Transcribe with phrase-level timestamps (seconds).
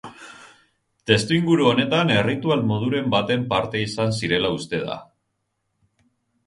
[1.11, 4.99] Testuinguru honetan erritual moduren baten parte izan zirela uste da.